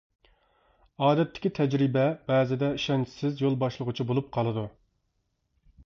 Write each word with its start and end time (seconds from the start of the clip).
ئادەتتىكى 1.07 1.51
تەجرىبە 1.59 2.05
بەزىدە 2.31 2.71
ئىشەنچىسىز 2.79 3.45
يول 3.47 3.59
باشلىغۇچى 3.65 4.07
بولۇپ 4.13 4.35
قالىدۇ. 4.39 4.69